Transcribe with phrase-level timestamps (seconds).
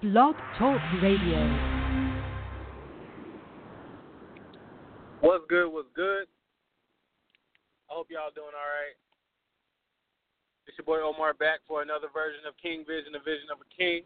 [0.00, 1.42] Blog Talk Radio.
[5.20, 5.72] What's good?
[5.72, 6.30] What's good?
[7.90, 8.94] I hope y'all doing all right.
[10.68, 13.66] It's your boy Omar back for another version of King Vision, the Vision of a
[13.76, 14.02] King.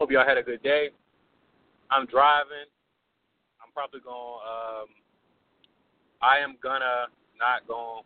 [0.00, 0.90] Hope y'all had a good day.
[1.90, 2.68] I'm driving.
[3.64, 4.44] I'm probably going.
[4.44, 4.88] Um,
[6.20, 7.08] I am gonna
[7.40, 8.02] not going.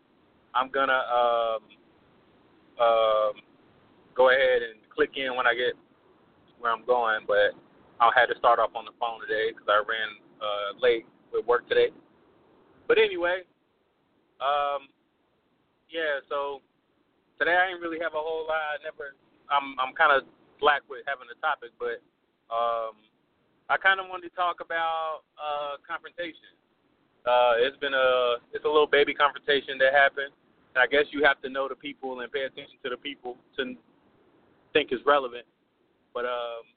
[0.55, 1.63] I'm gonna um,
[2.79, 3.33] um,
[4.15, 5.75] go ahead and click in when I get
[6.63, 7.59] where I'm going, but
[7.99, 11.05] I'll have to start off on the phone today because I ran uh, late
[11.35, 11.91] with work today.
[12.87, 13.43] But anyway,
[14.39, 14.87] um,
[15.91, 16.23] yeah.
[16.31, 16.63] So
[17.39, 18.79] today I didn't really have a whole lot.
[18.79, 19.19] I never.
[19.51, 20.23] I'm I'm kind of
[20.63, 21.99] slack with having a topic, but
[22.49, 22.95] um,
[23.67, 26.55] I kind of wanted to talk about uh, confrontation.
[27.27, 30.35] Uh, it's been a it's a little baby confrontation that happened,
[30.75, 33.39] and I guess you have to know the people and pay attention to the people
[33.59, 33.75] to
[34.73, 35.47] think is relevant.
[36.15, 36.69] But um,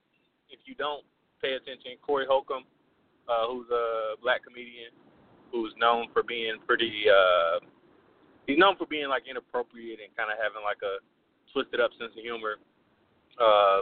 [0.50, 1.03] if you don't
[1.41, 2.64] pay attention, Corey Holcomb,
[3.28, 4.92] uh, who's a black comedian
[5.52, 7.59] who's known for being pretty uh,
[8.47, 11.02] he's known for being like inappropriate and kind of having like a
[11.53, 12.58] twisted up sense of humor.
[13.39, 13.81] Uh,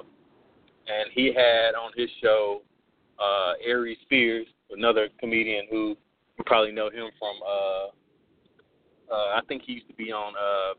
[0.87, 2.61] and he had on his show
[3.19, 5.95] uh, Aries Spears, another comedian who
[6.37, 7.35] you probably know him from.
[7.45, 7.87] Uh,
[9.13, 10.33] uh, I think he used to be on.
[10.35, 10.73] Uh,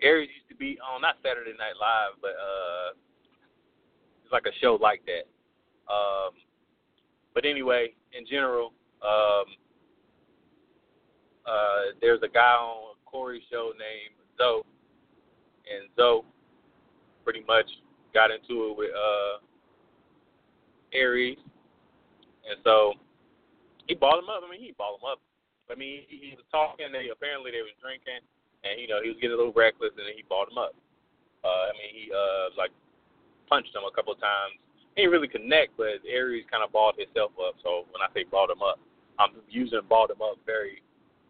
[0.00, 2.94] Aries used to be on not Saturday Night Live, but uh,
[4.28, 5.24] it's like a show like that.
[5.90, 6.32] Um,
[7.34, 9.44] but anyway, in general, um,
[11.46, 14.62] uh, there's a guy on Corey's show named Zoe,
[15.64, 16.22] and Zoe
[17.24, 17.64] pretty much
[18.12, 19.40] got into it with uh
[20.92, 21.38] Aries,
[22.44, 22.92] and so
[23.86, 24.42] he balled him up.
[24.46, 25.20] I mean, he balled him up.
[25.70, 26.92] I mean, he, he was talking.
[26.92, 28.20] They apparently they was drinking,
[28.64, 30.76] and you know he was getting a little reckless, and then he balled him up.
[31.44, 32.72] Uh, I mean, he uh like
[33.48, 34.60] punched him a couple of times.
[34.94, 37.54] He didn't really connect, but Aries kind of balled himself up.
[37.62, 38.78] So when I say balled him up,
[39.18, 40.82] I'm using balled him up very,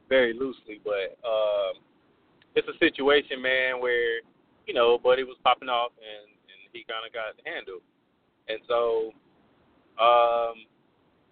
[0.09, 0.81] very loosely.
[0.83, 1.85] But um,
[2.55, 4.21] it's a situation, man, where
[4.69, 7.81] you know, Buddy was popping off, and and he kind of got handled.
[8.53, 9.17] And so,
[9.97, 10.69] um,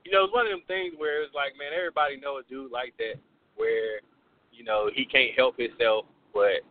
[0.04, 2.72] you know, it's one of them things where it's like, man, everybody know a dude
[2.72, 3.20] like that,
[3.54, 4.00] where
[4.50, 6.64] you know he can't help himself, but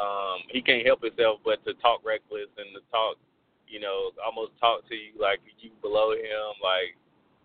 [0.00, 3.20] um, he can't help himself but to talk reckless and to talk,
[3.70, 6.58] you know, almost talk to you like you below him.
[6.58, 6.98] Like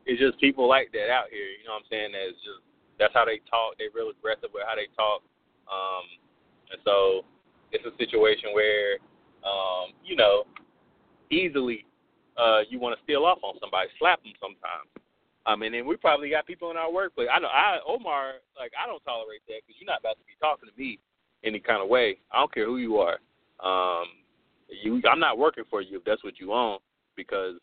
[0.05, 1.53] it's just people like that out here.
[1.53, 2.11] You know what I'm saying?
[2.11, 2.65] That's just
[2.97, 3.77] that's how they talk.
[3.77, 5.21] They're real aggressive with how they talk.
[5.69, 6.05] Um,
[6.71, 7.25] and so
[7.71, 8.97] it's a situation where,
[9.45, 10.45] um, you know,
[11.29, 11.85] easily
[12.37, 14.89] uh, you want to steal off on somebody, slap them sometimes.
[15.59, 17.29] Mean, and we probably got people in our workplace.
[17.31, 20.33] I know, I Omar, like I don't tolerate that because you're not about to be
[20.41, 20.99] talking to me
[21.45, 22.17] any kind of way.
[22.31, 23.21] I don't care who you are.
[23.61, 24.24] Um,
[24.69, 26.81] you, I'm not working for you if that's what you want
[27.15, 27.55] because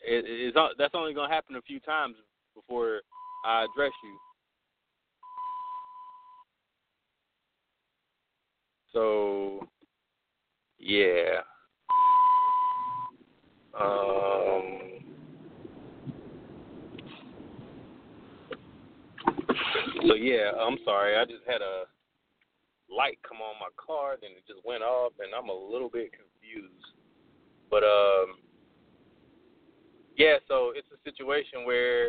[0.00, 2.16] it, it's that's only gonna happen a few times
[2.54, 3.00] before
[3.44, 4.18] I address you.
[8.92, 9.68] So,
[10.78, 11.40] yeah.
[13.78, 14.78] Um,
[20.06, 21.16] so yeah, I'm sorry.
[21.16, 21.84] I just had a
[22.90, 26.10] light come on my car, then it just went off, and I'm a little bit
[26.12, 26.27] confused.
[27.70, 28.38] But um,
[30.16, 30.36] yeah.
[30.48, 32.08] So it's a situation where,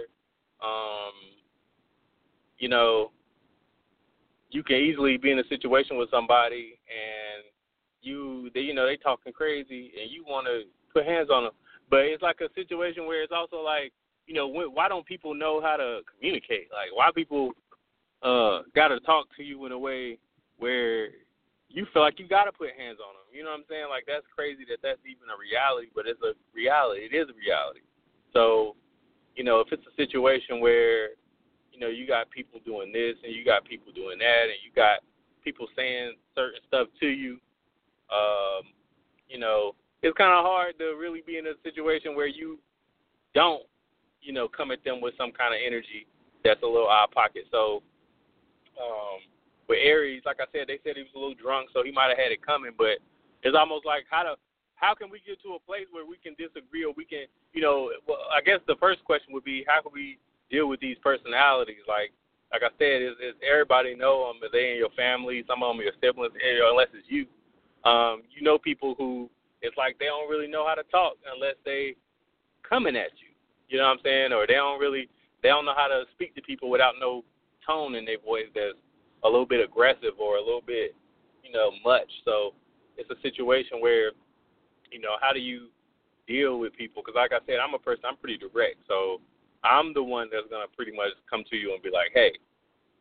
[0.64, 1.14] um,
[2.58, 3.12] you know,
[4.52, 7.44] you can easily be in a situation with somebody and
[8.02, 10.64] you they you know they talking crazy and you want to
[10.94, 11.54] put hands on them
[11.90, 13.92] but it's like a situation where it's also like
[14.26, 17.52] you know when, why don't people know how to communicate like why people
[18.24, 20.18] uh got to talk to you in a way
[20.58, 21.10] where
[21.70, 23.88] you feel like you got to put hands on them you know what i'm saying
[23.90, 27.38] like that's crazy that that's even a reality but it's a reality it is a
[27.38, 27.82] reality
[28.34, 28.76] so
[29.36, 31.18] you know if it's a situation where
[31.80, 34.72] you know, you got people doing this and you got people doing that and you
[34.76, 35.00] got
[35.42, 37.40] people saying certain stuff to you.
[38.12, 38.68] Um,
[39.30, 42.60] you know, it's kind of hard to really be in a situation where you
[43.34, 43.64] don't,
[44.22, 46.06] you know, come at them with some kind of energy
[46.44, 47.44] that's a little out of pocket.
[47.50, 47.82] So,
[48.76, 49.24] um,
[49.70, 52.10] with Aries, like I said, they said he was a little drunk, so he might
[52.10, 52.72] have had it coming.
[52.78, 53.00] But
[53.44, 54.36] it's almost like how to
[54.76, 57.62] how can we get to a place where we can disagree or we can, you
[57.62, 60.18] know, well, I guess the first question would be how can we
[60.50, 61.84] deal with these personalities?
[61.88, 62.16] Like,
[62.52, 64.42] like I said, is, is everybody know them?
[64.42, 65.44] Are they in your family?
[65.48, 67.28] Some of them your siblings, eh, unless it's you.
[67.84, 69.30] Um, you know people who
[69.62, 71.96] it's like they don't really know how to talk unless they
[72.68, 73.36] coming at you.
[73.68, 74.34] You know what I'm saying?
[74.34, 75.10] Or they don't really
[75.44, 77.24] they don't know how to speak to people without no
[77.68, 78.80] tone in their voice that's
[79.24, 80.96] a little bit aggressive or a little bit,
[81.44, 82.10] you know, much.
[82.26, 82.54] So
[83.00, 84.12] it's a situation where,
[84.92, 85.72] you know, how do you
[86.28, 87.02] deal with people?
[87.02, 88.84] Because like I said, I'm a person, I'm pretty direct.
[88.88, 89.24] So
[89.64, 92.36] I'm the one that's gonna pretty much come to you and be like, hey,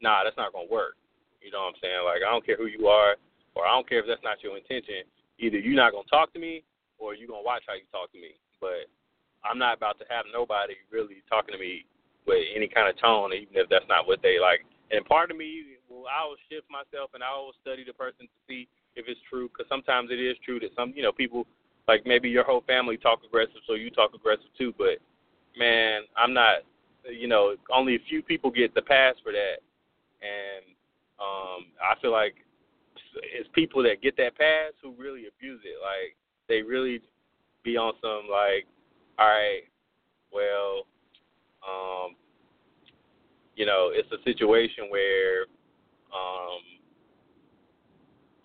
[0.01, 0.95] nah, that's not gonna work.
[1.43, 2.03] You know what I'm saying?
[2.07, 3.19] Like I don't care who you are,
[3.59, 5.03] or I don't care if that's not your intention.
[5.43, 6.63] Either you're not gonna talk to me,
[6.99, 8.39] or you're gonna watch how you talk to me.
[8.63, 8.91] But
[9.43, 11.87] I'm not about to have nobody really talking to me
[12.27, 14.67] with any kind of tone, even if that's not what they like.
[14.91, 18.27] And part of me, well, I will shift myself and I will study the person
[18.27, 21.47] to see if it's true, because sometimes it is true that some, you know, people
[21.87, 24.75] like maybe your whole family talk aggressive, so you talk aggressive too.
[24.77, 24.99] But
[25.57, 26.63] man, I'm not.
[27.11, 29.59] You know, only a few people get the pass for that,
[30.21, 30.65] and
[31.19, 32.35] um, I feel like
[33.23, 35.79] it's people that get that pass who really abuse it.
[35.81, 36.17] Like
[36.49, 37.01] they really
[37.65, 38.67] be on some like,
[39.19, 39.63] all right,
[40.33, 40.87] well,
[41.67, 42.15] um,
[43.57, 45.43] you know, it's a situation where,
[46.15, 46.48] um,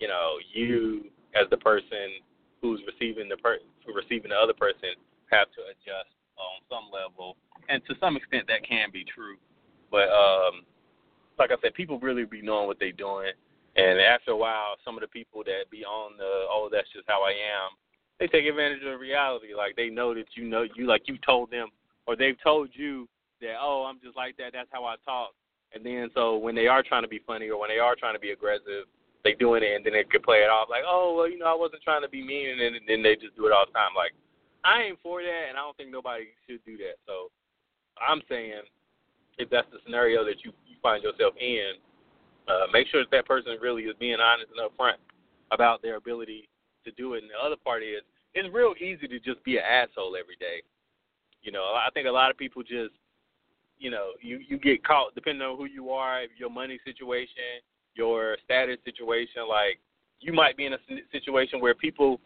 [0.04, 2.20] you know, you as the person
[2.62, 5.00] who's receiving the per- who receiving the other person
[5.32, 7.38] have to adjust on some level,
[7.70, 9.38] and to some extent that can be true.
[9.90, 10.68] But um,
[11.40, 13.32] like I said, people really be knowing what they're doing,
[13.78, 17.08] and after a while, some of the people that be on the oh that's just
[17.08, 17.72] how I am,
[18.20, 19.56] they take advantage of the reality.
[19.56, 21.70] Like they know that you know you like you told them,
[22.08, 23.08] or they've told you
[23.40, 24.52] that oh I'm just like that.
[24.52, 25.32] That's how I talk.
[25.74, 28.16] And then so when they are trying to be funny or when they are trying
[28.16, 28.92] to be aggressive,
[29.24, 31.48] they doing it and then they could play it off like oh well you know
[31.48, 33.66] I wasn't trying to be mean and then, and then they just do it all
[33.66, 33.96] the time.
[33.96, 34.12] Like
[34.64, 36.96] I ain't for that, and I don't think nobody should do that.
[37.06, 37.32] So
[38.00, 38.64] I'm saying,
[39.38, 41.74] if that's the scenario that you, you find yourself in,
[42.48, 45.00] uh, make sure that that person really is being honest and upfront
[45.52, 46.48] about their ability
[46.86, 47.24] to do it.
[47.24, 48.02] And the other part is,
[48.34, 50.64] it's real easy to just be an asshole every day.
[51.42, 52.96] You know, I think a lot of people just,
[53.78, 57.60] you know, you you get caught depending on who you are, your money situation,
[57.96, 59.48] your status situation.
[59.48, 59.80] Like,
[60.20, 60.78] you might be in a
[61.12, 62.20] situation where people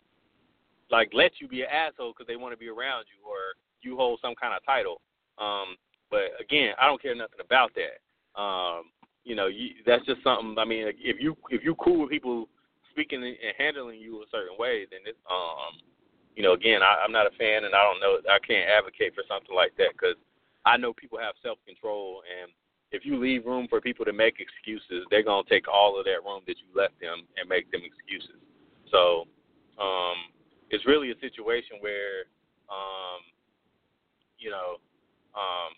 [0.89, 3.97] like let you be an asshole because they want to be around you or you
[3.97, 5.01] hold some kind of title.
[5.37, 5.75] Um,
[6.09, 7.99] but again, I don't care nothing about that.
[8.39, 8.91] Um,
[9.23, 10.55] you know, you, that's just something.
[10.57, 12.47] I mean, if you if you cool with people
[12.91, 15.81] speaking and handling you a certain way, then it's um,
[16.35, 18.21] you know, again, I, I'm not a fan, and I don't know.
[18.29, 20.15] I can't advocate for something like that because
[20.65, 22.51] I know people have self control, and
[22.91, 26.23] if you leave room for people to make excuses, they're gonna take all of that
[26.23, 28.39] room that you left them and make them excuses.
[28.91, 29.27] So,
[29.77, 30.15] um,
[30.69, 32.25] it's really a situation where,
[32.69, 33.21] um,
[34.39, 34.77] you know,
[35.35, 35.73] um,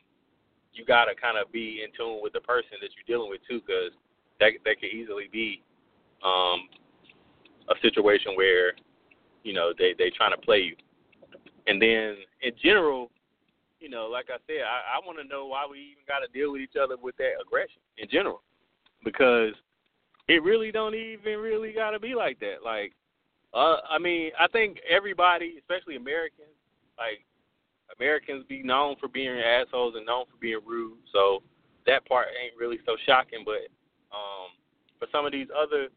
[0.74, 3.42] you got to kind of be in tune with the person that you're dealing with
[3.48, 3.92] too, because
[4.40, 5.62] that that could easily be
[6.24, 6.70] um,
[7.70, 8.74] a situation where,
[9.44, 10.76] you know, they they trying to play you,
[11.68, 13.12] and then in general,
[13.80, 16.28] you know, like I said, I, I want to know why we even got to
[16.32, 18.42] deal with each other with that aggression in general,
[19.04, 19.54] because
[20.28, 22.64] it really don't even really got to be like that.
[22.64, 22.94] Like
[23.54, 26.54] uh, I mean, I think everybody, especially Americans,
[26.98, 27.26] like
[27.98, 30.98] Americans, be known for being assholes and known for being rude.
[31.12, 31.42] So
[31.88, 33.44] that part ain't really so shocking.
[33.44, 33.74] But
[34.14, 34.54] um,
[35.00, 35.88] for some of these other,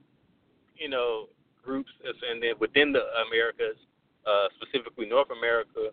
[0.76, 1.28] you know,
[1.62, 3.76] groups, and then within the Americas,
[4.26, 5.92] uh, specifically North America,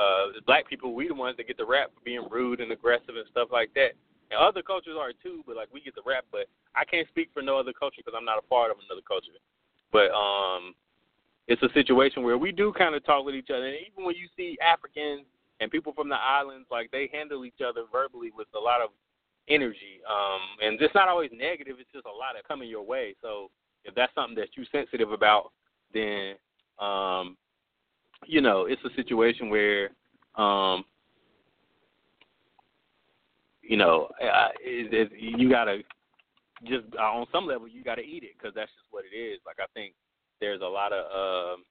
[0.00, 3.16] uh, black people, we the ones that get the rap for being rude and aggressive
[3.16, 3.92] and stuff like that.
[4.30, 6.24] And other cultures are too, but like we get the rap.
[6.32, 9.04] But I can't speak for no other culture because I'm not a part of another
[9.06, 9.36] culture.
[9.92, 10.74] But um,
[11.48, 13.66] it's a situation where we do kind of talk with each other.
[13.66, 15.26] And even when you see Africans
[15.58, 18.90] and people from the islands, like they handle each other verbally with a lot of
[19.48, 20.00] energy.
[20.08, 23.14] Um, and it's not always negative; it's just a lot of coming your way.
[23.20, 23.50] So
[23.84, 25.50] if that's something that you're sensitive about,
[25.92, 26.36] then
[26.78, 27.36] um,
[28.26, 29.90] you know it's a situation where
[30.36, 30.84] um,
[33.62, 34.08] you know
[34.60, 35.78] it, it, you gotta
[36.66, 39.40] just on some level you gotta eat it because that's just what it is.
[39.46, 39.94] Like I think
[40.40, 41.62] there's a lot of uh,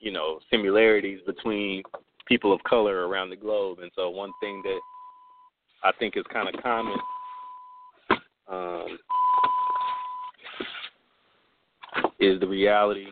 [0.00, 1.82] you know similarities between
[2.26, 4.80] people of color around the globe, and so one thing that
[5.84, 6.98] I think is kind of common.
[8.48, 8.98] Um,
[12.20, 13.06] is the reality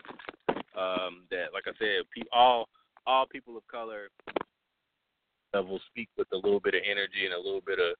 [0.85, 2.69] um, that, like I said, pe- all
[3.07, 4.09] all people of color
[5.55, 7.95] will speak with a little bit of energy and a little bit of,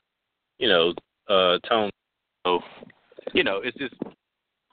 [0.59, 0.93] you know,
[1.29, 1.91] uh, tone.
[2.45, 2.61] So,
[3.33, 3.95] you know, it's just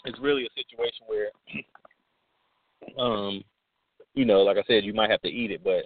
[0.05, 1.29] it's really a situation where
[2.97, 3.43] um
[4.13, 5.85] you know, like I said, you might have to eat it, but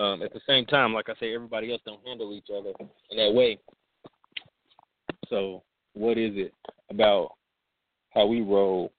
[0.00, 2.72] um, at the same time, like I say, everybody else don't handle each other
[3.10, 3.58] in that way.
[5.28, 5.62] So,
[5.94, 6.52] what is it
[6.90, 7.32] about
[8.10, 8.92] how we roll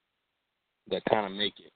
[0.90, 1.72] that kind of make it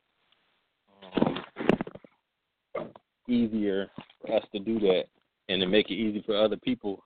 [2.78, 2.90] um,
[3.28, 3.90] easier
[4.22, 5.04] for us to do that,
[5.50, 7.04] and to make it easy for other people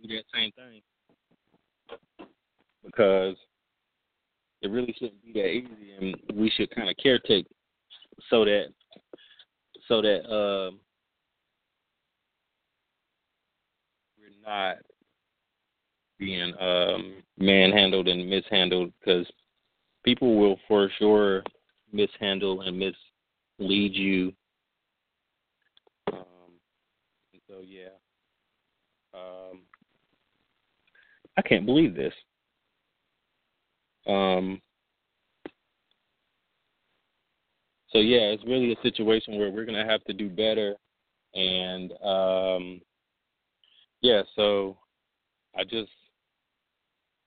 [0.00, 0.82] to do that same thing?
[2.84, 3.36] Because
[4.62, 7.46] it really shouldn't be that easy, and we should kind of caretake
[8.30, 8.66] so that
[9.88, 10.78] so that um,
[14.18, 14.76] we're not
[16.18, 19.26] being um, manhandled and mishandled because
[20.04, 21.42] people will for sure
[21.92, 24.32] mishandle and mislead you.
[26.12, 26.52] Um,
[27.48, 27.94] so yeah,
[29.14, 29.62] um,
[31.36, 32.14] I can't believe this.
[34.06, 34.60] Um,
[37.90, 40.74] so yeah, it's really a situation where we're gonna have to do better,
[41.34, 42.80] and um,
[44.00, 44.76] yeah, so
[45.56, 45.90] I just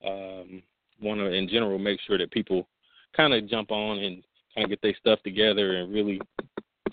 [0.06, 0.62] um,
[1.01, 2.68] want to, in general, make sure that people
[3.15, 4.24] kind of jump on and
[4.54, 6.20] kind of get their stuff together and really,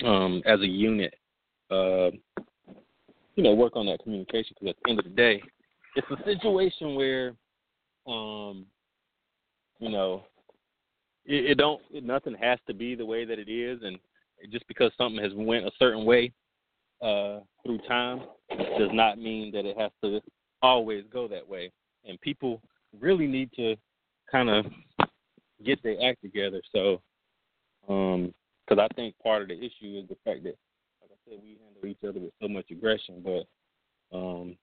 [0.05, 1.15] um, as a unit,
[1.71, 2.11] uh,
[3.35, 4.55] you know, work on that communication.
[4.59, 5.43] Because at the end of the day,
[5.97, 7.35] it's a situation where,
[8.07, 8.67] um,
[9.79, 10.25] you know,
[11.25, 13.99] it, it don't it, nothing has to be the way that it is, and
[14.51, 16.33] just because something has went a certain way
[17.01, 18.23] uh, through time
[18.79, 20.21] does not mean that it has to
[20.63, 21.71] always go that way.
[22.05, 22.61] And people
[23.01, 23.77] really need to
[24.31, 24.67] kind of
[25.65, 26.61] get their act together.
[26.73, 27.01] So,
[27.83, 28.33] because
[28.71, 30.57] um, I think part of the issue is the fact that,
[31.29, 34.57] said, we handle each other with so much aggression, but um,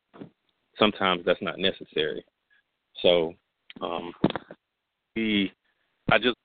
[0.78, 2.24] sometimes that's not necessary.
[3.02, 3.34] So,
[3.82, 4.14] um,
[5.16, 5.52] we,
[6.12, 6.36] I just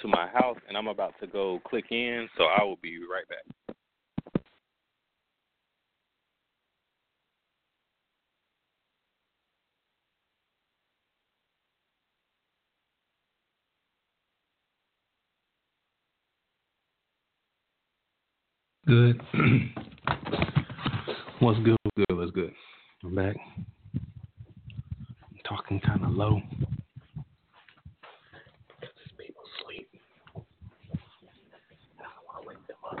[0.00, 3.24] to my house and I'm about to go click in, so I will be right
[3.28, 3.76] back.
[18.90, 19.22] Good.
[21.38, 21.76] What's good?
[21.84, 22.18] What's good?
[22.18, 22.52] What's good?
[23.04, 23.36] I'm back.
[23.56, 26.42] I'm talking kind of low.
[29.16, 29.88] People sleep.
[30.34, 32.98] I don't want to wake them up.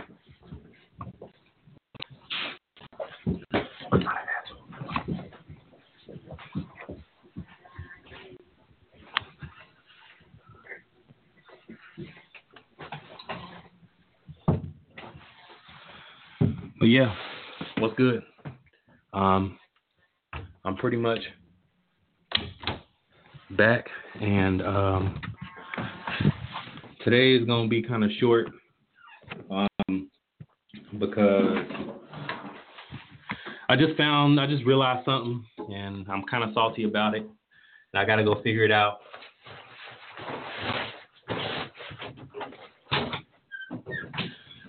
[16.80, 17.14] But yeah,
[17.76, 18.22] what's good?
[19.12, 19.58] Um,
[20.64, 21.18] I'm pretty much
[23.50, 23.84] back,
[24.18, 25.20] and um,
[27.04, 28.48] today is gonna be kind of short,
[29.50, 30.10] um,
[30.98, 31.58] because
[33.68, 38.00] I just found, I just realized something, and I'm kind of salty about it, and
[38.00, 39.00] I gotta go figure it out.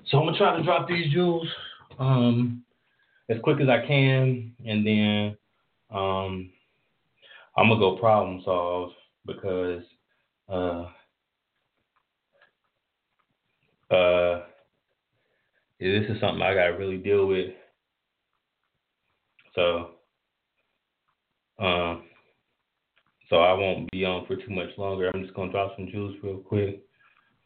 [0.09, 1.47] So I'm gonna try to drop these jewels
[2.01, 2.63] um,
[3.29, 5.37] as quick as I can, and then
[5.91, 6.49] um,
[7.55, 8.91] I'm gonna go problem solve
[9.25, 9.83] because
[10.49, 10.85] uh,
[13.93, 14.43] uh,
[15.79, 17.51] this is something I gotta really deal with.
[19.53, 19.91] So,
[21.59, 22.03] um,
[23.29, 25.11] so I won't be on for too much longer.
[25.13, 26.81] I'm just gonna drop some jewels real quick.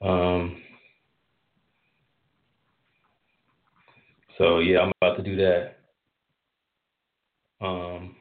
[0.01, 0.61] Um,
[4.37, 5.77] So yeah, I'm about to do that.
[7.61, 8.15] Um,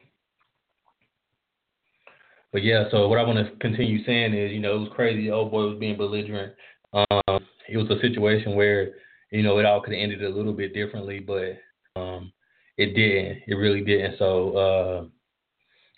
[2.53, 5.29] but yeah, so what I want to continue saying is, you know, it was crazy.
[5.29, 6.53] Old boy was being belligerent.
[6.93, 8.93] Um, it was a situation where,
[9.31, 11.59] you know, it all could have ended a little bit differently, but
[11.99, 12.31] um,
[12.77, 13.43] it didn't.
[13.47, 14.17] It really didn't.
[14.17, 15.05] So, uh,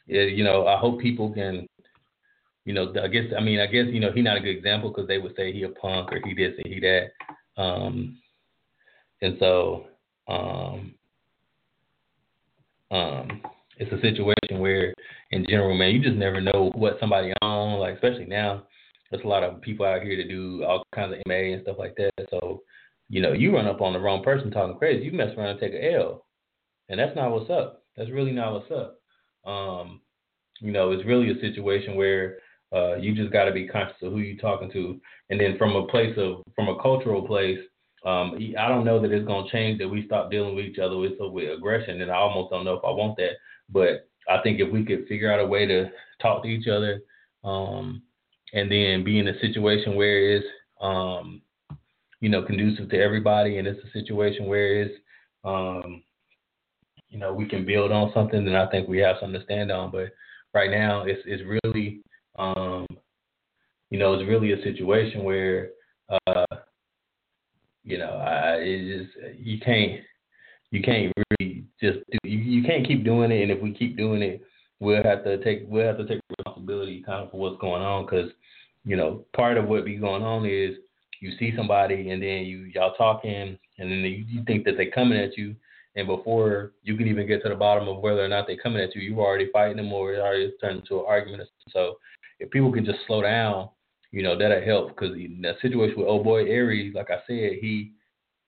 [0.08, 1.68] it, you know, I hope people can,
[2.66, 4.90] you know, I guess, I mean, I guess, you know, he's not a good example
[4.90, 7.62] because they would say he a punk or he this and he that.
[7.62, 8.18] Um,
[9.22, 9.86] and so
[10.28, 10.94] um,
[12.92, 13.42] um,
[13.78, 14.94] it's a situation where,
[15.32, 17.80] in general, man, you just never know what somebody on.
[17.80, 18.64] Like especially now,
[19.12, 21.78] there's a lot of people out here to do all kinds of MA and stuff
[21.80, 22.12] like that.
[22.30, 22.62] So,
[23.10, 25.60] you know, you run up on the wrong person talking crazy, you mess around and
[25.60, 26.26] take a L,
[26.90, 27.84] and that's not what's up.
[27.96, 29.00] That's really not what's up.
[29.50, 30.02] Um,
[30.60, 32.38] you know, it's really a situation where
[32.74, 35.76] uh, you just got to be conscious of who you're talking to, and then from
[35.76, 37.60] a place of from a cultural place,
[38.06, 40.98] um, I don't know that it's to change that we stop dealing with each other
[40.98, 43.32] with, so with aggression, and I almost don't know if I want that.
[43.70, 45.90] But I think if we could figure out a way to
[46.22, 47.02] talk to each other,
[47.44, 48.02] um,
[48.54, 50.46] and then be in a situation where it's
[50.82, 51.42] um,
[52.20, 54.96] you know, conducive to everybody, and it's a situation where it's,
[55.44, 56.04] um,
[57.10, 59.72] you know, we can build on something, then I think we have something to stand
[59.72, 59.92] on.
[59.92, 60.10] But
[60.54, 62.02] right now, it's it's really,
[62.38, 62.86] um,
[63.90, 65.70] you know, it's really a situation where,
[66.10, 66.46] uh,
[67.88, 70.02] you know, I it just you can't
[70.72, 73.96] you can't really just do, you you can't keep doing it, and if we keep
[73.96, 74.42] doing it,
[74.82, 78.06] we'll have to take we'll have to take responsibility kind of for what's going on.
[78.06, 78.30] Because
[78.84, 80.76] you know part of what be going on is
[81.22, 84.92] you see somebody and then you y'all talking and then you, you think that they're
[84.92, 85.56] coming at you.
[85.96, 88.84] And before you can even get to the bottom of whether or not they're coming
[88.84, 91.50] at you, you already fighting them or it already turned into an argument.
[91.72, 91.96] So
[92.40, 93.70] if people can just slow down,
[94.12, 97.60] you know that'll help because in that situation with old boy Aries, like I said,
[97.62, 97.92] he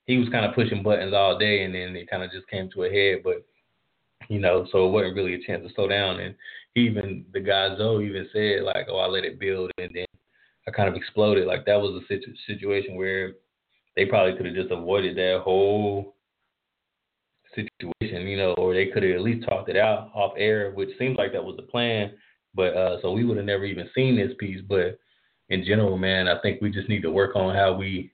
[0.06, 2.70] he was kind of pushing buttons all day and then it kind of just came
[2.72, 3.24] to a head.
[3.24, 3.46] But
[4.30, 6.20] you know, so it wasn't really a chance to slow down.
[6.20, 6.36] And
[6.75, 10.06] even the guy Zoe even said like, "Oh, I let it build," and then
[10.68, 11.48] I kind of exploded.
[11.48, 13.34] Like that was a situ- situation where
[13.96, 16.16] they probably could have just avoided that whole
[17.56, 20.89] situation, you know, or they could have at least talked it out off air, which
[20.98, 22.12] seems like that was the plan.
[22.54, 24.62] But uh, so we would have never even seen this piece.
[24.68, 25.00] But
[25.50, 28.12] in general, man, I think we just need to work on how we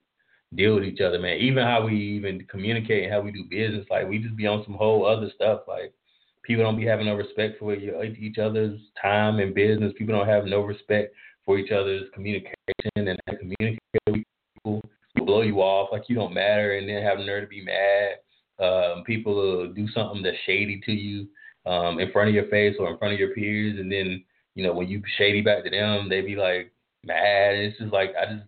[0.56, 1.38] deal with each other, man.
[1.38, 3.86] Even how we even communicate how we do business.
[3.90, 5.62] Like we just be on some whole other stuff.
[5.68, 5.94] Like
[6.44, 9.94] people don't be having no respect for each other's time and business.
[9.98, 11.14] People don't have no respect
[11.46, 12.54] for each other's communication
[12.96, 14.24] and communicate with
[14.56, 14.82] people
[15.16, 18.16] blow you off like you don't matter and then have nerve to be mad.
[18.64, 21.28] Um, people will do something that's shady to you
[21.66, 24.24] um, in front of your face or in front of your peers, and then
[24.54, 26.72] you know when you shady back to them, they be like
[27.06, 27.56] mad.
[27.56, 28.46] It's just like I just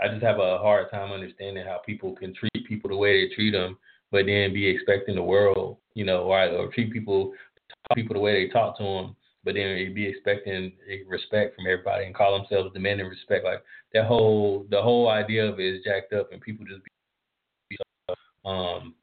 [0.00, 3.34] I just have a hard time understanding how people can treat people the way they
[3.34, 3.78] treat them,
[4.10, 7.32] but then be expecting the world, you know, or, or treat people
[7.88, 10.72] talk people the way they talk to them, but then be expecting
[11.06, 13.44] respect from everybody and call themselves demanding respect.
[13.44, 16.82] Like that whole the whole idea of it is jacked up, and people just
[17.68, 17.76] be
[18.44, 18.94] um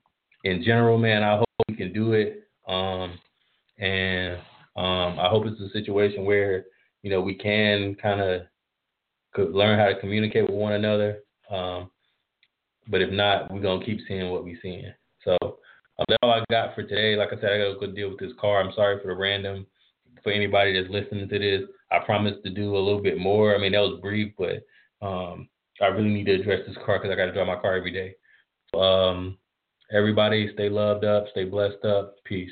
[0.43, 1.23] in general, man.
[1.23, 3.19] I hope we can do it, um
[3.79, 4.37] and
[4.75, 6.65] um I hope it's a situation where
[7.03, 8.41] you know we can kind of
[9.33, 11.19] could learn how to communicate with one another.
[11.49, 11.91] Um,
[12.87, 14.91] but if not, we're gonna keep seeing what we're seeing.
[15.23, 17.15] So um, that's all I got for today.
[17.15, 18.61] Like I said, I gotta go deal with this car.
[18.61, 19.65] I'm sorry for the random.
[20.23, 23.55] For anybody that's listening to this, I promise to do a little bit more.
[23.55, 24.63] I mean, that was brief, but
[25.05, 25.49] um,
[25.81, 27.91] I really need to address this car because I got to drive my car every
[27.91, 28.13] day.
[28.77, 29.37] Um,
[29.91, 32.15] everybody, stay loved up, stay blessed up.
[32.23, 32.51] Peace.